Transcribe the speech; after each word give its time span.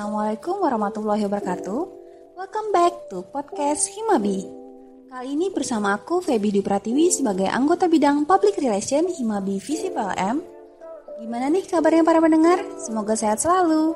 Assalamualaikum 0.00 0.64
warahmatullahi 0.64 1.28
wabarakatuh. 1.28 1.80
Welcome 2.32 2.72
back 2.72 3.12
to 3.12 3.20
podcast 3.20 3.84
Himabi. 3.92 4.48
Kali 5.12 5.36
ini 5.36 5.52
bersama 5.52 5.92
aku 5.92 6.24
Feby 6.24 6.56
Dupratiwi 6.56 7.12
sebagai 7.12 7.44
anggota 7.44 7.84
bidang 7.84 8.24
Public 8.24 8.56
Relation 8.64 9.04
Himabi 9.12 9.60
Visi 9.60 9.92
PLM. 9.92 10.40
Gimana 11.20 11.52
nih 11.52 11.68
kabarnya 11.68 12.00
para 12.00 12.16
pendengar? 12.16 12.64
Semoga 12.80 13.12
sehat 13.12 13.44
selalu. 13.44 13.92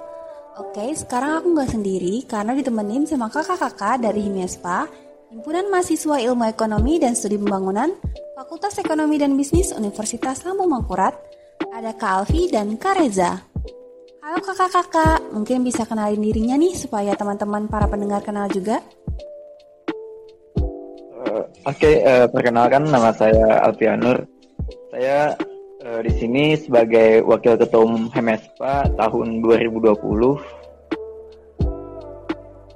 Oke, 0.60 0.92
sekarang 0.92 1.40
aku 1.40 1.56
nggak 1.56 1.72
sendiri 1.72 2.20
karena 2.28 2.52
ditemenin 2.52 3.08
sama 3.08 3.32
kakak-kakak 3.32 4.04
dari 4.04 4.28
Himiaspa, 4.28 4.84
Himpunan 5.32 5.72
Mahasiswa 5.72 6.20
Ilmu 6.20 6.44
Ekonomi 6.52 7.00
dan 7.00 7.16
Studi 7.16 7.40
Pembangunan, 7.40 7.96
Fakultas 8.36 8.76
Ekonomi 8.76 9.16
dan 9.16 9.32
Bisnis 9.40 9.72
Universitas 9.72 10.44
Lambung 10.44 10.68
Mangkurat, 10.68 11.16
ada 11.72 11.96
Kak 11.96 12.28
Alfi 12.28 12.52
dan 12.52 12.76
Kak 12.76 13.00
Reza. 13.00 13.53
Halo 14.24 14.40
kakak-kakak, 14.40 15.36
mungkin 15.36 15.68
bisa 15.68 15.84
kenalin 15.84 16.24
dirinya 16.24 16.56
nih 16.56 16.72
supaya 16.72 17.12
teman-teman 17.12 17.68
para 17.68 17.84
pendengar 17.84 18.24
kenal 18.24 18.48
juga. 18.48 18.80
Uh, 20.56 21.44
Oke, 21.68 21.84
okay, 21.84 22.00
uh, 22.00 22.24
eh, 22.24 22.26
perkenalkan 22.32 22.88
nama 22.88 23.12
saya 23.12 23.60
Alfianur. 23.68 24.24
Saya 24.88 25.36
uh, 25.84 26.00
di 26.00 26.08
sini 26.16 26.56
sebagai 26.56 27.20
Wakil 27.20 27.60
Ketua 27.60 27.84
Umum 27.84 28.08
Hemespa 28.16 28.88
tahun 28.96 29.44
2020. 29.44 29.92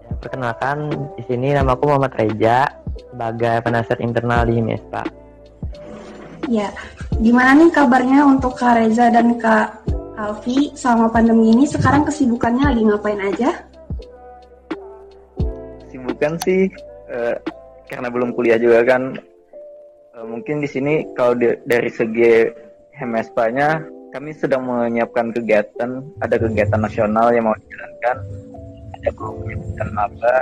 Ya, 0.05 0.13
perkenalkan, 0.21 0.93
di 1.17 1.23
sini 1.33 1.57
nama 1.57 1.73
aku 1.73 1.89
Muhammad 1.89 2.13
Reja 2.13 2.69
sebagai 2.93 3.65
penasihat 3.65 4.05
internal 4.05 4.45
di 4.45 4.53
Hemespa. 4.61 5.01
Ya, 6.45 6.69
gimana 7.25 7.57
nih 7.57 7.73
kabarnya 7.73 8.29
untuk 8.29 8.53
Kak 8.53 8.85
Reza 8.85 9.09
dan 9.09 9.41
Kak 9.41 9.97
Alfi, 10.19 10.75
selama 10.75 11.15
pandemi 11.15 11.55
ini 11.55 11.63
sekarang 11.63 12.03
kesibukannya 12.03 12.75
lagi 12.75 12.83
ngapain 12.83 13.23
aja? 13.23 13.55
Kesibukan 15.87 16.35
sih 16.43 16.67
uh, 17.07 17.39
karena 17.87 18.11
belum 18.11 18.35
kuliah 18.35 18.59
juga 18.59 18.83
kan. 18.83 19.15
Uh, 20.19 20.27
mungkin 20.27 20.59
di 20.59 20.67
sini 20.67 21.07
kalau 21.15 21.39
di, 21.39 21.55
dari 21.71 21.87
segi 21.87 22.51
HMSPA-nya 22.99 23.87
kami 24.11 24.35
sedang 24.35 24.67
menyiapkan 24.67 25.31
kegiatan, 25.31 26.03
ada 26.19 26.35
kegiatan 26.35 26.83
nasional 26.83 27.31
yang 27.31 27.47
mau 27.47 27.55
dijalankan, 27.55 28.17
ada 28.99 29.11
kegiatan 29.15 29.91
apa 29.95 30.35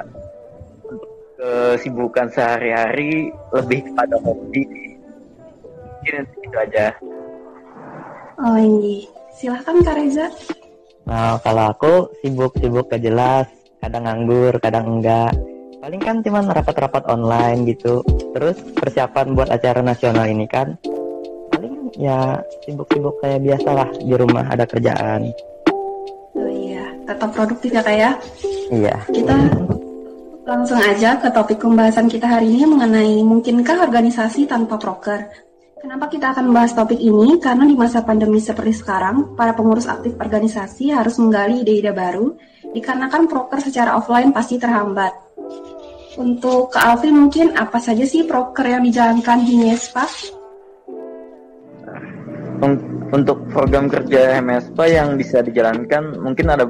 untuk 0.89 1.11
kesibukan 1.37 2.33
sehari-hari 2.33 3.29
lebih 3.53 3.93
kepada 3.93 4.17
hobi. 4.25 4.65
Mungkin 6.01 6.25
itu 6.25 6.57
aja. 6.57 6.97
Oh 8.41 8.57
ini 8.57 9.16
Silahkan 9.37 9.77
Kak 9.84 9.95
Reza. 10.01 10.27
Nah, 11.05 11.37
kalau 11.45 11.69
aku 11.69 12.09
sibuk-sibuk 12.25 12.89
gak 12.89 13.05
jelas, 13.05 13.47
kadang 13.84 14.09
nganggur, 14.09 14.56
kadang 14.59 14.98
enggak. 14.98 15.37
Paling 15.77 16.01
kan 16.01 16.25
cuma 16.25 16.41
rapat-rapat 16.41 17.05
online 17.06 17.69
gitu. 17.69 18.01
Terus 18.33 18.56
persiapan 18.75 19.37
buat 19.37 19.53
acara 19.53 19.84
nasional 19.84 20.27
ini 20.27 20.49
kan, 20.49 20.75
paling 21.53 21.93
ya 22.00 22.41
sibuk-sibuk 22.65 23.21
kayak 23.21 23.44
biasa 23.44 23.69
lah 23.71 23.88
di 23.93 24.15
rumah 24.16 24.49
ada 24.50 24.65
kerjaan. 24.65 25.31
Oh 26.34 26.50
iya, 26.50 26.82
tetap 27.06 27.31
produktif 27.37 27.71
ya 27.77 27.84
kak 27.84 27.97
ya? 27.97 28.11
Iya. 28.72 28.97
Kita 29.12 29.37
langsung 30.49 30.81
aja 30.81 31.21
ke 31.21 31.28
topik 31.31 31.61
pembahasan 31.61 32.09
kita 32.09 32.25
hari 32.25 32.56
ini 32.56 32.65
mengenai 32.66 33.21
mungkinkah 33.21 33.84
organisasi 33.84 34.49
tanpa 34.49 34.81
broker. 34.81 35.46
Kenapa 35.76 36.09
kita 36.09 36.32
akan 36.32 36.48
membahas 36.48 36.72
topik 36.72 36.97
ini? 36.97 37.37
Karena 37.37 37.69
di 37.69 37.76
masa 37.76 38.00
pandemi 38.00 38.41
seperti 38.41 38.81
sekarang, 38.81 39.37
para 39.37 39.53
pengurus 39.53 39.84
aktif 39.84 40.16
organisasi 40.16 40.88
harus 40.88 41.20
menggali 41.20 41.60
ide-ide 41.60 41.92
baru, 41.92 42.32
dikarenakan 42.72 43.28
proker 43.28 43.60
secara 43.60 43.92
offline 43.92 44.32
pasti 44.32 44.56
terhambat. 44.56 45.12
Untuk 46.16 46.72
Kak 46.72 46.81
Alvin 46.81 47.28
mungkin 47.28 47.53
apa 47.60 47.76
saja 47.76 48.09
sih 48.09 48.25
proker 48.25 48.64
yang 48.64 48.88
dijalankan 48.88 49.44
di 49.44 49.54
MESPA? 49.60 50.04
Untuk 53.12 53.44
program 53.53 53.93
kerja 53.93 54.41
MESPA 54.41 54.84
yang 54.88 55.20
bisa 55.20 55.44
dijalankan 55.44 56.16
mungkin 56.25 56.56
ada 56.56 56.64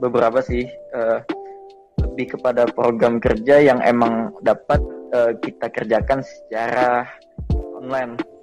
beberapa 0.00 0.40
sih 0.40 0.64
uh, 0.96 1.20
lebih 2.00 2.40
kepada 2.40 2.64
program 2.72 3.20
kerja 3.20 3.60
yang 3.60 3.84
emang 3.84 4.32
dapat 4.40 4.80
uh, 5.12 5.36
kita 5.44 5.68
kerjakan 5.68 6.24
secara 6.24 7.04
online 7.76 8.35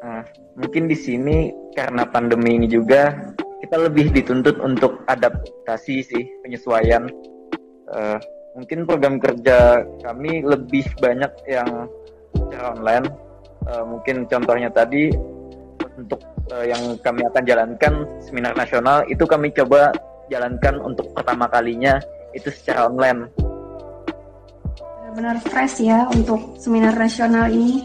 Nah, 0.00 0.24
mungkin 0.56 0.88
di 0.88 0.96
sini 0.96 1.52
karena 1.76 2.08
pandemi 2.08 2.56
ini 2.56 2.66
juga 2.70 3.12
kita 3.60 3.76
lebih 3.88 4.10
dituntut 4.16 4.56
untuk 4.64 5.04
adaptasi 5.06 6.00
sih 6.00 6.24
penyesuaian. 6.40 7.06
Uh, 7.92 8.16
mungkin 8.56 8.88
program 8.88 9.20
kerja 9.20 9.84
kami 10.00 10.40
lebih 10.40 10.88
banyak 10.98 11.32
yang 11.48 11.88
secara 12.32 12.72
online. 12.72 13.06
Uh, 13.68 13.84
mungkin 13.86 14.26
contohnya 14.26 14.72
tadi 14.72 15.12
untuk 15.96 16.20
uh, 16.50 16.64
yang 16.66 16.96
kami 17.04 17.22
akan 17.28 17.42
jalankan 17.46 17.94
seminar 18.24 18.56
nasional 18.56 19.06
itu 19.06 19.22
kami 19.28 19.52
coba 19.54 19.92
jalankan 20.32 20.80
untuk 20.80 21.12
pertama 21.14 21.46
kalinya 21.46 22.00
itu 22.32 22.48
secara 22.48 22.88
online. 22.88 23.28
Benar 25.12 25.36
fresh 25.44 25.84
ya 25.84 26.08
untuk 26.08 26.56
seminar 26.56 26.96
nasional 26.96 27.52
ini. 27.52 27.84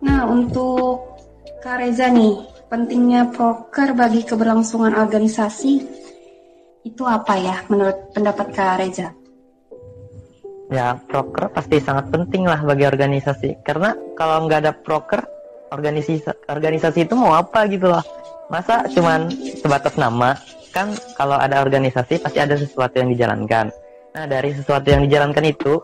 Nah, 0.00 0.24
untuk 0.24 1.20
Kak 1.60 1.76
Reza 1.84 2.08
nih, 2.08 2.40
pentingnya 2.72 3.28
proker 3.36 3.92
bagi 3.92 4.24
keberlangsungan 4.24 4.96
organisasi 4.96 5.72
itu 6.80 7.02
apa 7.04 7.36
ya 7.36 7.60
menurut 7.68 8.16
pendapat 8.16 8.46
Kak 8.56 8.76
Reza? 8.80 9.12
Ya, 10.70 10.96
proker 10.96 11.50
pasti 11.52 11.82
sangat 11.82 12.08
penting 12.08 12.48
lah 12.48 12.62
bagi 12.64 12.88
organisasi. 12.88 13.60
Karena 13.66 13.92
kalau 14.16 14.48
nggak 14.48 14.60
ada 14.64 14.72
proker, 14.72 15.20
organisasi 15.74 16.48
organisasi 16.48 17.04
itu 17.04 17.14
mau 17.18 17.36
apa 17.36 17.68
gitu 17.68 17.90
loh. 17.90 18.04
Masa 18.48 18.86
cuman 18.88 19.28
sebatas 19.60 19.98
nama? 20.00 20.32
Kan 20.70 20.94
kalau 21.18 21.36
ada 21.36 21.60
organisasi 21.60 22.22
pasti 22.22 22.38
ada 22.38 22.54
sesuatu 22.54 23.02
yang 23.02 23.10
dijalankan. 23.12 23.68
Nah, 24.14 24.24
dari 24.30 24.54
sesuatu 24.54 24.86
yang 24.88 25.04
dijalankan 25.04 25.44
itu 25.44 25.76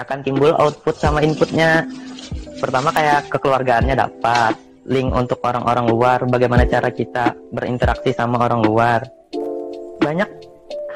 akan 0.00 0.18
timbul 0.24 0.56
output 0.56 0.96
sama 0.96 1.20
inputnya 1.20 1.84
pertama 2.58 2.92
kayak 2.92 3.30
kekeluargaannya 3.30 3.94
dapat 3.94 4.54
link 4.88 5.10
untuk 5.14 5.38
orang-orang 5.44 5.86
luar 5.88 6.18
bagaimana 6.26 6.64
cara 6.66 6.90
kita 6.90 7.34
berinteraksi 7.54 8.12
sama 8.12 8.42
orang 8.44 8.60
luar. 8.64 9.00
Banyak 9.98 10.30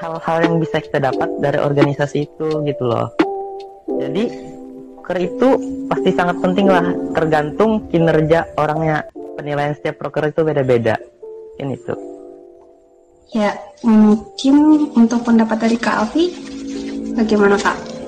hal-hal 0.03 0.37
yang 0.43 0.55
bisa 0.59 0.83
kita 0.83 0.99
dapat 0.99 1.29
dari 1.39 1.59
organisasi 1.63 2.27
itu 2.27 2.49
gitu 2.67 2.85
loh. 2.87 3.15
Jadi 4.01 4.53
broker 5.13 5.19
itu 5.19 5.49
pasti 5.91 6.11
sangat 6.15 6.41
penting 6.41 6.67
lah. 6.71 6.87
Tergantung 7.13 7.91
kinerja 7.93 8.49
orangnya. 8.57 9.05
Penilaian 9.37 9.75
setiap 9.77 10.01
broker 10.01 10.31
itu 10.31 10.41
beda-beda. 10.47 10.97
Ini 11.61 11.75
tuh. 11.85 12.01
Ya 13.33 13.57
mungkin 13.85 14.89
untuk 14.93 15.25
pendapat 15.25 15.69
dari 15.69 15.77
Kak 15.77 15.97
Alfi 16.05 16.25
bagaimana 17.17 17.57
Kak? 17.57 18.02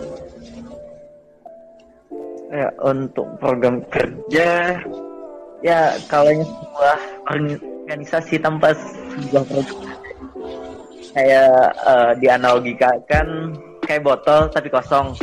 Ya 2.54 2.70
untuk 2.86 3.26
program 3.42 3.82
kerja 3.90 4.78
ya 5.66 5.80
kalau 6.06 6.30
sebuah 6.30 6.98
organisasi 7.26 8.38
tanpa 8.38 8.78
sebuah 8.78 9.44
program. 9.50 9.90
Kayak 11.14 11.74
uh, 11.86 12.12
dianalogikan 12.18 12.98
kayak 13.86 14.06
botol 14.06 14.46
tapi 14.50 14.70
kosong. 14.70 15.18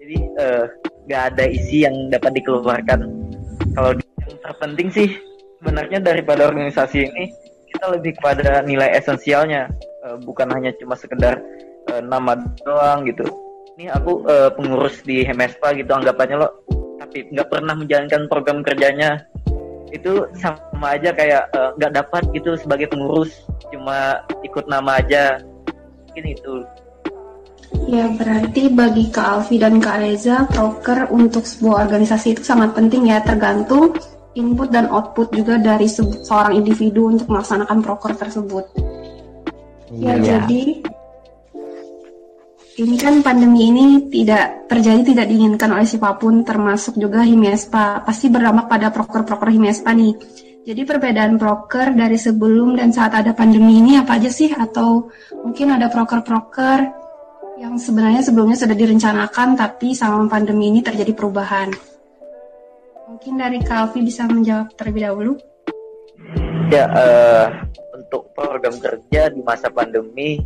Jadi 0.00 0.16
uh, 0.40 0.64
ada 1.10 1.44
isi 1.44 1.84
yang 1.84 2.08
dapat 2.08 2.40
dikeluarkan. 2.40 3.00
Kalau 3.76 3.90
yang 3.96 4.36
terpenting 4.40 4.88
sih 4.88 5.08
sebenarnya 5.60 6.00
daripada 6.00 6.48
organisasi 6.48 7.08
ini 7.12 7.24
kita 7.72 7.92
lebih 7.92 8.16
kepada 8.20 8.64
nilai 8.64 8.88
esensialnya. 8.96 9.68
Uh, 10.00 10.16
bukan 10.24 10.48
hanya 10.56 10.72
cuma 10.80 10.96
sekedar 10.96 11.36
uh, 11.92 12.00
nama 12.00 12.40
doang 12.64 13.04
gitu 13.04 13.28
ini 13.80 13.88
aku 13.88 14.28
uh, 14.28 14.52
pengurus 14.52 15.00
di 15.08 15.24
Hemespa 15.24 15.72
gitu 15.72 15.88
anggapannya 15.88 16.36
lo 16.36 16.52
tapi 17.00 17.32
nggak 17.32 17.48
pernah 17.48 17.72
menjalankan 17.72 18.28
program 18.28 18.60
kerjanya. 18.60 19.24
Itu 19.88 20.28
sama 20.36 20.94
aja 20.94 21.10
kayak 21.16 21.50
eh, 21.50 21.70
nggak 21.80 21.90
uh, 21.90 21.96
dapat 21.96 22.22
gitu 22.36 22.54
sebagai 22.60 22.92
pengurus 22.92 23.32
cuma 23.72 24.20
ikut 24.44 24.68
nama 24.68 25.00
aja. 25.00 25.40
Mungkin 26.06 26.24
itu. 26.28 26.54
Ya 27.88 28.12
berarti 28.14 28.68
bagi 28.68 29.08
Kak 29.08 29.26
Alfi 29.26 29.56
dan 29.56 29.80
Kak 29.80 30.04
Reza 30.04 30.44
proker 30.52 31.08
untuk 31.08 31.48
sebuah 31.48 31.88
organisasi 31.88 32.36
itu 32.36 32.44
sangat 32.44 32.76
penting 32.76 33.08
ya 33.08 33.24
tergantung 33.24 33.96
input 34.36 34.70
dan 34.70 34.92
output 34.92 35.32
juga 35.32 35.56
dari 35.56 35.88
seorang 35.88 36.52
individu 36.54 37.16
untuk 37.16 37.32
melaksanakan 37.32 37.80
proker 37.80 38.12
tersebut. 38.14 38.68
Ya, 39.90 40.14
ya 40.20 40.38
jadi 40.38 40.84
ini 42.80 42.96
kan 42.96 43.20
pandemi 43.20 43.68
ini 43.68 44.08
tidak 44.08 44.64
terjadi 44.64 45.12
tidak 45.12 45.26
diinginkan 45.28 45.68
oleh 45.76 45.84
siapa 45.84 46.16
pun 46.16 46.40
termasuk 46.40 46.96
juga 46.96 47.20
Himiespa 47.20 48.00
pasti 48.00 48.32
berdampak 48.32 48.72
pada 48.72 48.88
proker-proker 48.88 49.52
Himiespa 49.52 49.92
nih 49.92 50.16
Jadi 50.60 50.84
perbedaan 50.84 51.40
proker 51.40 51.96
dari 51.96 52.20
sebelum 52.20 52.76
dan 52.76 52.92
saat 52.92 53.16
ada 53.16 53.32
pandemi 53.32 53.80
ini 53.80 53.96
apa 53.96 54.20
aja 54.20 54.28
sih? 54.28 54.52
Atau 54.52 55.08
mungkin 55.40 55.72
ada 55.72 55.88
proker-proker 55.88 56.84
yang 57.56 57.80
sebenarnya 57.80 58.20
sebelumnya 58.20 58.60
sudah 58.60 58.76
direncanakan 58.76 59.56
tapi 59.56 59.96
sama 59.96 60.28
pandemi 60.28 60.68
ini 60.68 60.84
terjadi 60.84 61.16
perubahan. 61.16 61.72
Mungkin 63.08 63.40
dari 63.40 63.56
Kalvi 63.64 64.04
bisa 64.04 64.28
menjawab 64.28 64.76
terlebih 64.76 65.08
dahulu. 65.08 65.32
Ya, 66.68 66.84
uh, 66.92 67.46
untuk 67.96 68.28
program 68.36 68.76
kerja 68.76 69.32
di 69.32 69.40
masa 69.40 69.72
pandemi, 69.72 70.44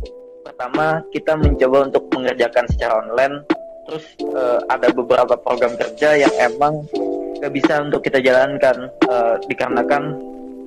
pertama 0.55 1.03
kita 1.11 1.35
mencoba 1.35 1.91
untuk 1.91 2.07
mengerjakan 2.15 2.63
secara 2.71 3.03
online. 3.03 3.43
Terus 3.85 4.05
uh, 4.31 4.63
ada 4.71 4.87
beberapa 4.95 5.35
program 5.35 5.75
kerja 5.75 6.15
yang 6.15 6.31
emang 6.39 6.87
gak 7.43 7.51
bisa 7.51 7.83
untuk 7.83 8.01
kita 8.01 8.23
jalankan 8.23 8.87
uh, 9.11 9.35
dikarenakan 9.51 10.15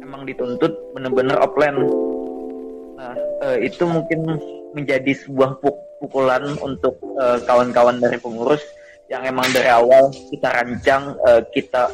emang 0.04 0.28
dituntut 0.28 0.76
benar-benar 0.92 1.40
offline. 1.40 1.88
Nah, 3.00 3.16
uh, 3.48 3.56
itu 3.58 3.88
mungkin 3.88 4.36
menjadi 4.76 5.16
sebuah 5.24 5.56
pukulan 6.04 6.52
untuk 6.60 7.00
uh, 7.16 7.40
kawan-kawan 7.48 7.96
dari 7.96 8.20
pengurus 8.20 8.60
yang 9.08 9.24
emang 9.24 9.48
dari 9.56 9.72
awal 9.72 10.12
kita 10.28 10.52
rancang, 10.52 11.16
uh, 11.24 11.40
kita 11.56 11.88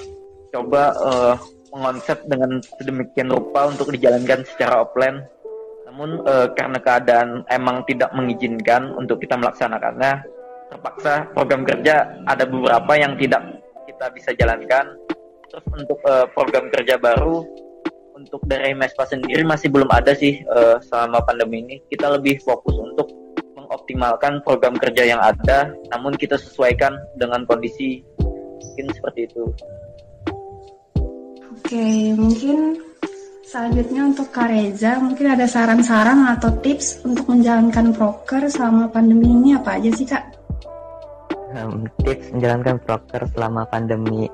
coba 0.50 0.90
uh, 0.99 1.35
mengonsep 1.70 2.19
dengan 2.26 2.58
sedemikian 2.79 3.31
rupa 3.31 3.70
untuk 3.70 3.94
dijalankan 3.94 4.43
secara 4.50 4.82
offline. 4.82 5.23
Namun 5.94 6.26
uh, 6.26 6.50
karena 6.58 6.82
keadaan 6.82 7.46
emang 7.55 7.87
tidak 7.87 8.11
mengizinkan 8.19 8.91
untuk 8.99 9.23
kita 9.23 9.38
melaksanakannya, 9.38 10.26
terpaksa 10.75 11.31
program 11.31 11.62
kerja 11.62 12.19
ada 12.26 12.43
beberapa 12.43 12.99
yang 12.99 13.14
tidak 13.14 13.62
kita 13.87 14.11
bisa 14.11 14.35
jalankan. 14.35 14.91
Terus 15.55 15.62
untuk 15.70 16.02
uh, 16.02 16.26
program 16.35 16.67
kerja 16.75 16.99
baru 16.99 17.46
untuk 18.19 18.43
dari 18.50 18.75
MESPA 18.75 19.06
sendiri 19.06 19.46
masih 19.46 19.70
belum 19.70 19.87
ada 19.87 20.19
sih 20.19 20.43
uh, 20.50 20.82
selama 20.82 21.23
pandemi 21.23 21.62
ini. 21.62 21.76
Kita 21.87 22.11
lebih 22.11 22.43
fokus 22.43 22.75
untuk 22.75 23.06
mengoptimalkan 23.55 24.43
program 24.43 24.75
kerja 24.75 25.14
yang 25.14 25.23
ada, 25.23 25.70
namun 25.94 26.19
kita 26.19 26.35
sesuaikan 26.35 26.99
dengan 27.23 27.47
kondisi 27.47 28.02
mungkin 28.58 28.90
seperti 28.90 29.31
itu. 29.31 29.47
Oke, 31.55 31.87
mungkin 32.19 32.82
selanjutnya 33.54 34.02
untuk 34.10 34.34
Kak 34.34 34.50
Reza, 34.50 34.98
mungkin 34.98 35.30
ada 35.30 35.46
saran-saran 35.46 36.26
atau 36.26 36.50
tips 36.58 37.06
untuk 37.06 37.30
menjalankan 37.30 37.94
proker 37.94 38.50
selama 38.50 38.90
pandemi 38.90 39.30
ini 39.30 39.54
apa 39.54 39.78
aja 39.78 39.94
sih 39.94 40.02
Kak? 40.10 40.34
um, 41.54 41.86
tips 42.02 42.34
menjalankan 42.34 42.82
proker 42.82 43.22
selama 43.30 43.62
pandemi. 43.70 44.26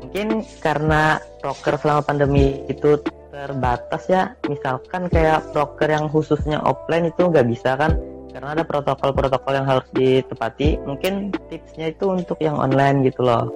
Mungkin 0.00 0.42
karena 0.58 1.20
proker 1.38 1.78
selama 1.78 2.02
pandemi 2.02 2.64
itu 2.66 2.98
terbatas 3.30 4.08
ya. 4.10 4.34
Misalkan 4.48 5.06
kayak 5.06 5.52
proker 5.54 5.86
yang 5.86 6.10
khususnya 6.10 6.58
offline 6.64 7.12
itu 7.12 7.30
nggak 7.30 7.46
bisa 7.46 7.76
kan 7.78 7.94
karena 8.30 8.54
ada 8.54 8.64
protokol-protokol 8.66 9.52
yang 9.54 9.68
harus 9.68 9.86
ditepati. 9.94 10.80
Mungkin 10.82 11.34
tipsnya 11.52 11.94
itu 11.94 12.10
untuk 12.10 12.40
yang 12.42 12.58
online 12.58 13.06
gitu 13.06 13.22
loh. 13.22 13.52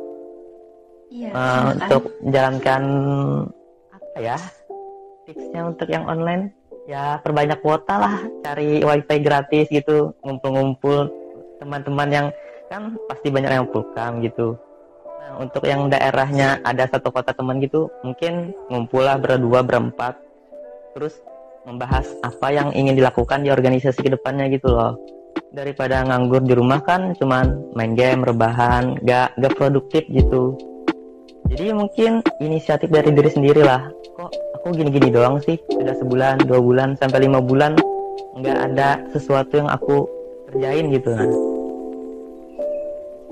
Iya, 1.15 1.31
uh, 1.31 1.63
untuk 1.79 2.11
menjalankan 2.27 2.83
apa 3.95 4.19
ya 4.19 4.39
tipsnya 5.25 5.67
untuk 5.67 5.89
yang 5.91 6.05
online. 6.07 6.53
Ya 6.85 7.17
perbanyak 7.25 7.65
kuota 7.65 7.97
lah 7.97 8.17
cari 8.45 8.85
wifi 8.85 9.17
gratis 9.25 9.67
gitu 9.73 10.13
ngumpul-ngumpul. 10.21 11.09
Teman-teman 11.57 12.09
yang 12.13 12.27
kan 12.69 12.93
pasti 13.09 13.33
banyak 13.33 13.49
yang 13.49 13.67
pulkam 13.73 14.21
gitu. 14.21 14.61
Nah 15.25 15.41
untuk 15.41 15.65
yang 15.65 15.89
daerahnya 15.89 16.61
ada 16.61 16.85
satu 16.85 17.09
kota 17.09 17.33
teman 17.33 17.57
gitu 17.65 17.89
mungkin 18.05 18.53
ngumpul 18.69 19.01
lah 19.01 19.17
berdua 19.17 19.65
berempat. 19.65 20.21
Terus 20.93 21.25
membahas 21.65 22.05
apa 22.21 22.53
yang 22.53 22.69
ingin 22.77 23.01
dilakukan 23.01 23.41
di 23.41 23.49
organisasi 23.49 24.05
ke 24.05 24.13
depannya 24.13 24.53
gitu 24.53 24.69
loh. 24.69 25.01
Daripada 25.57 26.05
nganggur 26.05 26.45
di 26.45 26.53
rumah 26.53 26.85
kan 26.85 27.17
cuman 27.17 27.73
main 27.73 27.97
game 27.97 28.21
rebahan 28.21 29.01
gak 29.01 29.33
gak 29.41 29.57
produktif 29.57 30.05
gitu. 30.13 30.61
Jadi 31.49 31.73
mungkin 31.73 32.21
inisiatif 32.45 32.93
dari 32.93 33.09
diri 33.13 33.31
sendiri 33.33 33.65
lah 33.65 33.89
aku 34.65 34.81
gini-gini 34.81 35.13
doang 35.13 35.37
sih 35.45 35.61
sudah 35.69 35.93
sebulan 36.01 36.41
dua 36.49 36.57
bulan 36.57 36.97
sampai 36.97 37.29
lima 37.29 37.37
bulan 37.37 37.77
nggak 38.41 38.59
ada 38.73 38.97
sesuatu 39.13 39.61
yang 39.61 39.69
aku 39.69 40.09
kerjain 40.49 40.89
gitu 40.89 41.13
kan 41.13 41.29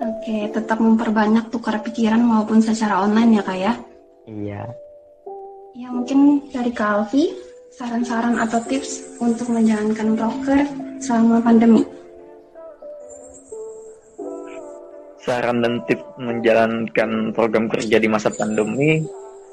Oke, 0.02 0.50
tetap 0.54 0.78
memperbanyak 0.78 1.50
tukar 1.50 1.82
pikiran 1.82 2.22
maupun 2.22 2.62
secara 2.62 3.06
online 3.06 3.38
ya 3.38 3.42
kak 3.42 3.58
ya? 3.58 3.72
Iya. 4.30 4.62
Ya 5.74 5.88
mungkin 5.90 6.46
dari 6.50 6.70
Kak 6.70 7.10
Alfi, 7.10 7.34
saran-saran 7.74 8.38
atau 8.38 8.62
tips 8.62 9.18
untuk 9.18 9.50
menjalankan 9.50 10.14
broker 10.14 10.62
selama 11.02 11.42
pandemi? 11.42 11.82
Saran 15.26 15.58
dan 15.58 15.82
tips 15.90 16.06
menjalankan 16.22 17.34
program 17.34 17.66
kerja 17.66 17.98
di 17.98 18.06
masa 18.06 18.30
pandemi, 18.30 19.02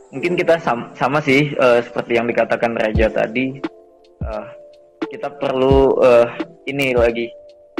mungkin 0.09 0.33
kita 0.38 0.57
sama, 0.61 0.91
sama 0.97 1.19
sih 1.21 1.53
uh, 1.57 1.81
seperti 1.81 2.17
yang 2.17 2.27
dikatakan 2.29 2.75
Raja 2.77 3.09
tadi. 3.09 3.59
Uh, 4.19 4.45
kita 5.09 5.31
perlu 5.41 5.97
uh, 6.01 6.27
ini 6.69 6.94
lagi 6.94 7.31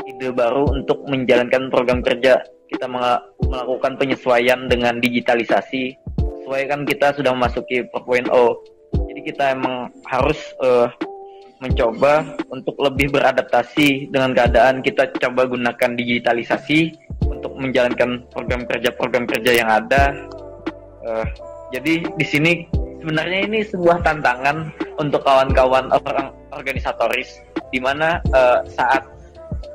ide 0.08 0.34
baru 0.34 0.70
untuk 0.74 1.06
menjalankan 1.06 1.70
program 1.70 2.02
kerja. 2.02 2.42
Kita 2.70 2.86
melakukan 3.42 3.98
penyesuaian 3.98 4.70
dengan 4.70 5.02
digitalisasi. 5.02 5.98
Sesuai 6.18 6.70
kan 6.70 6.86
kita 6.86 7.14
sudah 7.18 7.34
memasuki 7.34 7.86
4.0 7.90 8.30
jadi 9.20 9.36
kita 9.36 9.44
emang 9.52 9.92
harus 10.08 10.40
uh, 10.64 10.88
mencoba 11.60 12.40
untuk 12.50 12.80
lebih 12.80 13.12
beradaptasi 13.12 14.08
dengan 14.10 14.31
keadaan. 14.31 14.80
Kita 14.80 15.12
coba 15.19 15.44
gunakan 15.44 15.92
digitalisasi 15.92 16.95
untuk 17.28 17.59
menjalankan 17.59 18.24
program 18.31 18.64
kerja-program 18.64 19.28
kerja 19.28 19.52
yang 19.59 19.69
ada. 19.69 20.16
Uh, 21.04 21.28
jadi 21.69 21.94
di 22.06 22.26
sini 22.26 22.52
sebenarnya 22.99 23.40
ini 23.45 23.59
sebuah 23.66 24.02
tantangan 24.04 24.73
untuk 24.97 25.21
kawan-kawan 25.23 25.90
orang 25.94 26.33
organisatoris 26.52 27.40
di 27.69 27.80
mana 27.80 28.19
uh, 28.33 28.66
saat 28.66 29.06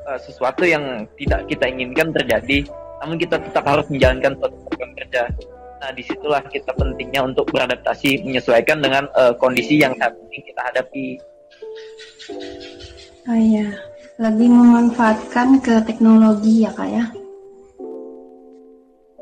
uh, 0.05 0.19
sesuatu 0.19 0.67
yang 0.67 1.07
tidak 1.15 1.47
kita 1.47 1.65
inginkan 1.71 2.11
terjadi 2.11 2.67
namun 3.03 3.21
kita 3.21 3.37
tetap 3.37 3.63
harus 3.67 3.85
menjalankan 3.91 4.33
program 4.39 4.91
kerja. 4.97 5.29
Nah, 5.83 5.91
di 5.93 6.01
situlah 6.01 6.41
kita 6.49 6.73
pentingnya 6.73 7.21
untuk 7.21 7.45
beradaptasi, 7.53 8.25
menyesuaikan 8.25 8.81
dengan 8.81 9.05
uh, 9.13 9.35
kondisi 9.37 9.77
yang 9.77 9.93
saat 10.01 10.17
ini 10.17 10.41
kita 10.41 10.61
hadapi. 10.65 11.07
Oh 13.29 13.37
iya, 13.37 13.69
lebih 14.17 14.49
memanfaatkan 14.49 15.61
ke 15.61 15.85
teknologi 15.85 16.65
ya 16.65 16.71
kak 16.73 16.89
ya. 16.89 17.05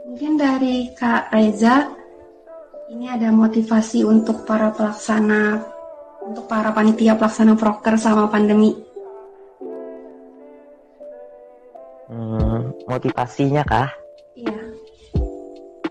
Mungkin 0.07 0.37
dari 0.37 0.93
Kak 0.93 1.33
Reza, 1.33 1.89
ini 2.93 3.09
ada 3.09 3.33
motivasi 3.33 4.05
untuk 4.05 4.45
para 4.45 4.69
pelaksana, 4.69 5.65
untuk 6.21 6.45
para 6.45 6.69
panitia 6.69 7.17
pelaksana 7.17 7.57
proker 7.57 7.97
selama 7.97 8.29
pandemi 8.29 8.69
motivasinya 12.85 13.65
kah? 13.65 13.89
Iya. 14.37 14.61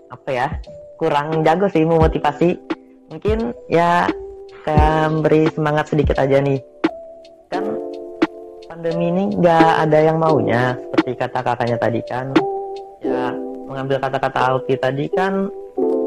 Apa 0.07 0.29
ya? 0.31 0.47
Kurang 0.95 1.43
jago 1.43 1.67
sih 1.67 1.83
mau 1.83 1.99
motivasi. 1.99 2.55
Mungkin 3.11 3.51
ya 3.67 4.07
kayak 4.63 5.19
beri 5.19 5.51
semangat 5.51 5.91
sedikit 5.91 6.15
aja 6.23 6.39
nih. 6.39 6.63
Kan 7.51 7.67
pandemi 8.71 9.11
ini 9.11 9.23
nggak 9.35 9.71
ada 9.83 9.99
yang 9.99 10.15
maunya 10.23 10.79
seperti 10.79 11.19
kata 11.19 11.39
kakaknya 11.43 11.75
tadi 11.75 11.99
kan. 12.07 12.31
Ya 13.03 13.35
mengambil 13.67 13.99
kata-kata 13.99 14.39
Alki 14.55 14.79
tadi 14.79 15.11
kan 15.11 15.51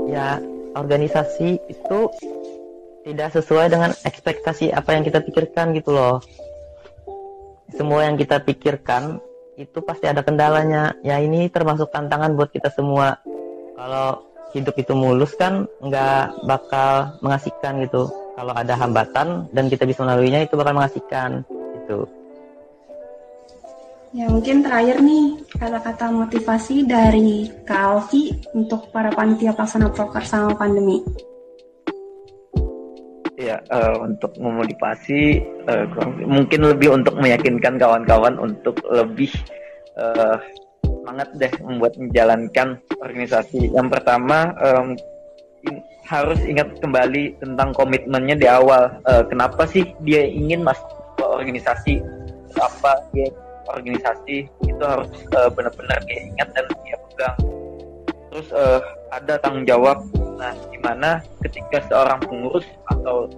ya 0.08 0.40
organisasi 0.76 1.48
itu 1.72 1.98
tidak 3.06 3.28
sesuai 3.32 3.70
dengan 3.72 3.90
ekspektasi 4.04 4.74
apa 4.74 4.92
yang 4.92 5.02
kita 5.06 5.22
pikirkan 5.22 5.72
gitu 5.72 5.94
loh. 5.94 6.20
Semua 7.72 8.06
yang 8.06 8.18
kita 8.18 8.42
pikirkan 8.42 9.22
itu 9.56 9.78
pasti 9.80 10.10
ada 10.10 10.20
kendalanya. 10.20 10.92
Ya 11.00 11.16
ini 11.22 11.48
termasuk 11.48 11.88
tantangan 11.90 12.36
buat 12.36 12.52
kita 12.52 12.68
semua. 12.74 13.16
Kalau 13.78 14.26
hidup 14.52 14.74
itu 14.76 14.92
mulus 14.92 15.32
kan 15.38 15.64
nggak 15.80 16.44
bakal 16.44 17.16
mengasihkan 17.22 17.80
gitu. 17.86 18.10
Kalau 18.36 18.52
ada 18.52 18.76
hambatan 18.76 19.48
dan 19.54 19.72
kita 19.72 19.88
bisa 19.88 20.04
melaluinya 20.04 20.44
itu 20.44 20.58
bakal 20.60 20.76
mengasihkan 20.76 21.46
gitu. 21.82 22.04
Ya 24.16 24.32
mungkin 24.32 24.64
terakhir 24.64 25.04
nih 25.04 25.44
kata-kata 25.60 26.08
motivasi 26.08 26.88
dari 26.88 27.52
Kak 27.68 27.76
Alfi 27.84 28.32
untuk 28.56 28.88
para 28.88 29.12
panitia 29.12 29.52
pelaksana 29.52 29.92
proker 29.92 30.24
sama 30.24 30.56
pandemi. 30.56 31.04
Ya, 33.36 33.60
uh, 33.68 34.08
untuk 34.08 34.32
memotivasi, 34.40 35.44
uh, 35.68 35.84
mungkin 36.24 36.64
lebih 36.64 36.96
untuk 36.96 37.20
meyakinkan 37.20 37.76
kawan-kawan 37.76 38.40
untuk 38.40 38.80
lebih 38.88 39.28
uh, 40.00 40.40
semangat 40.80 41.28
deh 41.36 41.52
membuat 41.60 41.92
menjalankan 42.00 42.80
organisasi. 43.04 43.68
Yang 43.68 44.00
pertama, 44.00 44.56
um, 44.64 44.96
harus 46.08 46.40
ingat 46.48 46.72
kembali 46.80 47.36
tentang 47.36 47.76
komitmennya 47.76 48.40
di 48.40 48.48
awal. 48.48 48.96
Uh, 49.04 49.28
kenapa 49.28 49.68
sih 49.68 49.84
dia 50.08 50.24
ingin 50.24 50.64
masuk 50.64 50.88
ke 51.20 51.24
organisasi? 51.28 52.00
Apa 52.56 53.04
dia 53.12 53.28
organisasi 53.70 54.46
itu 54.46 54.84
harus 54.84 55.10
uh, 55.34 55.50
benar-benar 55.52 55.98
dia 56.06 56.18
ingat 56.30 56.48
dan 56.54 56.64
dia 56.84 56.96
pegang. 57.10 57.38
Terus 58.30 58.48
uh, 58.52 58.80
ada 59.10 59.34
tanggung 59.40 59.66
jawab. 59.66 59.98
Nah, 60.36 60.52
gimana 60.68 61.24
ketika 61.40 61.80
seorang 61.88 62.20
pengurus 62.24 62.66
atau 62.92 63.30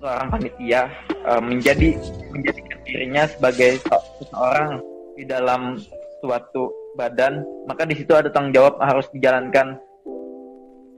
seorang 0.00 0.28
panitia 0.32 0.88
uh, 1.28 1.42
menjadi 1.42 1.98
menjadikan 2.32 2.78
dirinya 2.88 3.24
sebagai 3.28 3.82
seseorang 4.22 4.80
di 5.18 5.28
dalam 5.28 5.76
suatu 6.24 6.72
badan, 6.96 7.44
maka 7.68 7.84
di 7.84 7.94
situ 7.98 8.14
ada 8.16 8.32
tanggung 8.32 8.54
jawab 8.56 8.80
harus 8.80 9.06
dijalankan. 9.12 9.76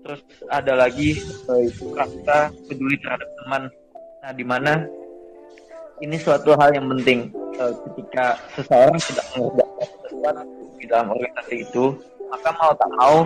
Terus 0.01 0.23
ada 0.49 0.73
lagi 0.87 1.21
rasa 1.93 2.49
peduli 2.71 2.97
terhadap 3.05 3.29
teman. 3.45 3.63
Nah, 4.21 4.33
di 4.33 4.45
mana 4.45 4.73
ini 6.01 6.17
suatu 6.17 6.57
hal 6.57 6.73
yang 6.73 6.89
penting 6.99 7.29
uh, 7.61 7.73
ketika 7.89 8.41
seseorang 8.57 8.97
tidak 8.99 9.27
mengerjakan 9.37 9.87
sesuatu 10.09 10.65
di 10.81 10.85
dalam 10.89 11.07
organisasi 11.13 11.55
itu, 11.61 11.85
maka 12.33 12.49
mau 12.57 12.73
tak 12.73 12.91
mau 12.97 13.17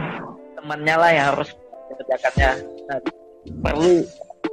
temannya 0.58 0.96
lah 0.98 1.10
yang 1.14 1.26
harus 1.34 1.48
mengerjakannya. 1.90 2.50
Nah, 2.90 2.98
perlu 3.62 3.92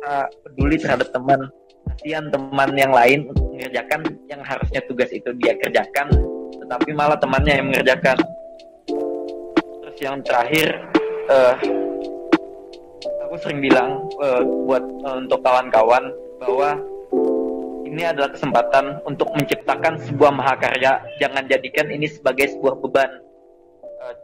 uh, 0.06 0.28
peduli 0.46 0.76
terhadap 0.78 1.10
teman 1.10 1.40
kasihan 1.92 2.26
teman 2.32 2.72
yang 2.78 2.94
lain 2.94 3.28
untuk 3.30 3.46
mengerjakan 3.52 4.00
yang 4.30 4.42
harusnya 4.46 4.80
tugas 4.88 5.10
itu 5.12 5.30
dia 5.42 5.54
kerjakan 5.60 6.08
tetapi 6.62 6.90
malah 6.96 7.18
temannya 7.20 7.54
yang 7.58 7.68
mengerjakan 7.68 8.18
terus 9.82 9.98
yang 10.00 10.18
terakhir 10.24 10.82
uh, 11.28 11.56
aku 13.28 13.36
sering 13.44 13.60
bilang 13.60 14.08
uh, 14.24 14.42
buat 14.68 14.84
uh, 15.04 15.18
untuk 15.20 15.40
kawan-kawan 15.44 16.04
bahwa 16.40 16.80
ini 17.92 18.08
adalah 18.08 18.32
kesempatan 18.32 19.04
untuk 19.04 19.28
menciptakan 19.36 20.00
sebuah 20.08 20.32
mahakarya 20.32 21.04
jangan 21.20 21.44
jadikan 21.52 21.92
ini 21.92 22.08
sebagai 22.08 22.56
sebuah 22.56 22.80
beban 22.80 23.12
uh, 24.00 24.16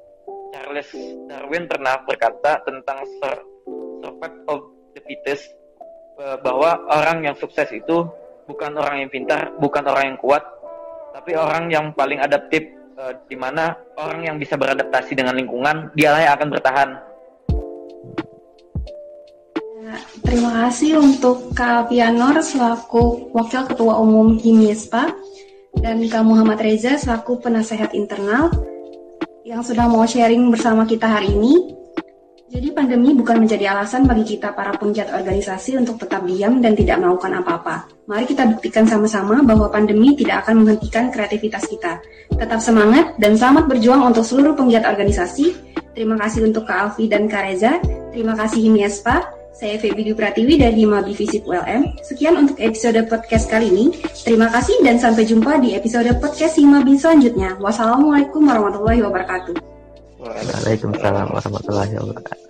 Charles 0.55 0.89
Darwin 1.27 1.67
pernah 1.67 1.99
berkata 2.07 2.63
tentang 2.63 3.03
survival 3.19 4.31
of 4.47 4.61
the 4.95 5.03
Eh, 6.17 6.37
bahwa 6.41 6.81
orang 6.89 7.29
yang 7.29 7.35
sukses 7.37 7.69
itu 7.69 8.01
bukan 8.49 8.73
orang 8.73 9.05
yang 9.05 9.11
pintar, 9.13 9.53
bukan 9.61 9.85
orang 9.85 10.09
yang 10.09 10.17
kuat, 10.17 10.41
tapi 11.13 11.37
orang 11.37 11.69
yang 11.69 11.93
paling 11.93 12.17
adaptif, 12.17 12.65
uh, 12.97 13.13
di 13.29 13.37
mana 13.37 13.77
orang 14.01 14.25
yang 14.25 14.35
bisa 14.41 14.57
beradaptasi 14.57 15.13
dengan 15.13 15.37
lingkungan, 15.37 15.93
dialah 15.93 16.25
yang 16.25 16.33
akan 16.33 16.49
bertahan. 16.49 16.89
Terima 20.27 20.51
kasih 20.67 20.99
untuk 20.99 21.55
Kak 21.55 21.87
Pianor 21.87 22.43
selaku 22.43 23.31
Wakil 23.31 23.63
Ketua 23.63 23.95
Umum 24.03 24.35
HIMISPA 24.35 25.07
dan 25.79 26.03
Kak 26.03 26.19
Muhammad 26.27 26.59
Reza 26.59 26.99
selaku 26.99 27.39
penasehat 27.39 27.95
internal 27.95 28.51
yang 29.47 29.63
sudah 29.63 29.87
mau 29.87 30.03
sharing 30.03 30.51
bersama 30.51 30.83
kita 30.83 31.07
hari 31.07 31.31
ini. 31.31 31.71
Jadi 32.51 32.75
pandemi 32.75 33.15
bukan 33.15 33.47
menjadi 33.47 33.71
alasan 33.71 34.03
bagi 34.03 34.35
kita 34.35 34.51
para 34.51 34.75
penggiat 34.75 35.15
organisasi 35.15 35.79
untuk 35.79 35.95
tetap 35.95 36.27
diam 36.27 36.59
dan 36.59 36.75
tidak 36.75 36.99
melakukan 36.99 37.39
apa-apa. 37.39 37.87
Mari 38.11 38.27
kita 38.27 38.51
buktikan 38.51 38.83
sama-sama 38.83 39.39
bahwa 39.47 39.71
pandemi 39.71 40.11
tidak 40.19 40.43
akan 40.43 40.67
menghentikan 40.67 41.07
kreativitas 41.07 41.63
kita. 41.71 42.03
Tetap 42.35 42.59
semangat 42.59 43.15
dan 43.15 43.39
selamat 43.39 43.71
berjuang 43.71 44.03
untuk 44.03 44.27
seluruh 44.27 44.59
penggiat 44.59 44.83
organisasi. 44.83 45.55
Terima 45.95 46.19
kasih 46.19 46.51
untuk 46.51 46.67
Kak 46.67 46.91
Alfi 46.91 47.07
dan 47.07 47.31
Kak 47.31 47.47
Reza. 47.47 47.79
Terima 48.11 48.35
kasih 48.35 48.67
Himiaspa. 48.67 49.46
Saya 49.57 49.81
Febi 49.81 50.13
Pratiwi 50.13 50.61
dari 50.61 50.85
Himabi 50.85 51.17
Visip 51.17 51.41
ULM. 51.49 51.97
Sekian 52.05 52.37
untuk 52.37 52.61
episode 52.61 53.01
podcast 53.09 53.49
kali 53.49 53.73
ini. 53.73 53.89
Terima 54.21 54.53
kasih 54.53 54.85
dan 54.85 55.01
sampai 55.01 55.25
jumpa 55.25 55.57
di 55.57 55.73
episode 55.73 56.13
podcast 56.21 56.61
Himabi 56.61 56.93
selanjutnya. 56.93 57.57
Wassalamualaikum 57.57 58.45
warahmatullahi 58.45 59.01
wabarakatuh. 59.01 59.57
Waalaikumsalam 60.21 61.33
warahmatullahi 61.33 61.93
wabarakatuh. 61.97 62.46